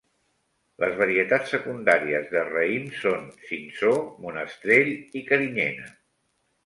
[0.83, 5.93] Les varietats secundàries de raïm són cinsaut, monestrell i carinyena.